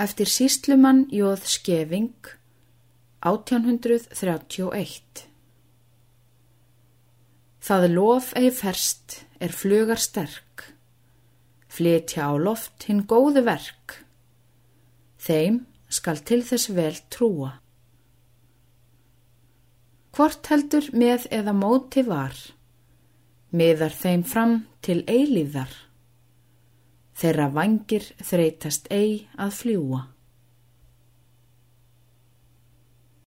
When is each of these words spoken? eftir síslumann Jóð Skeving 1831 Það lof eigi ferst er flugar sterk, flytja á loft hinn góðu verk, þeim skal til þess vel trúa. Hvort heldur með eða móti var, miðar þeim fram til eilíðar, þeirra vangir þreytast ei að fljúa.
eftir 0.00 0.32
síslumann 0.32 1.02
Jóð 1.12 1.44
Skeving 1.44 2.24
1831 3.20 5.26
Það 7.60 7.84
lof 7.92 8.30
eigi 8.40 8.54
ferst 8.56 9.18
er 9.44 9.52
flugar 9.52 10.00
sterk, 10.00 10.72
flytja 11.68 12.32
á 12.32 12.40
loft 12.40 12.88
hinn 12.88 13.04
góðu 13.04 13.44
verk, 13.44 14.00
þeim 15.20 15.68
skal 15.92 16.24
til 16.24 16.40
þess 16.48 16.72
vel 16.72 16.96
trúa. 17.12 17.60
Hvort 20.16 20.48
heldur 20.48 20.88
með 20.96 21.28
eða 21.28 21.52
móti 21.52 22.00
var, 22.08 22.32
miðar 23.52 23.92
þeim 23.92 24.24
fram 24.24 24.64
til 24.80 25.04
eilíðar, 25.04 25.68
þeirra 27.20 27.50
vangir 27.52 28.06
þreytast 28.24 28.88
ei 28.94 29.28
að 29.36 29.52
fljúa. 29.58 30.00